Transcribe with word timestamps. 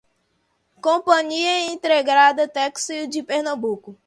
Companhia 0.81 1.71
Integrada 1.71 2.47
Têxtil 2.47 3.05
de 3.07 3.21
Pernambuco 3.21 3.95